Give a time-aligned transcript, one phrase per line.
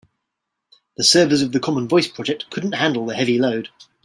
[0.97, 3.69] The servers of the common voice project couldn't handle the heavy load.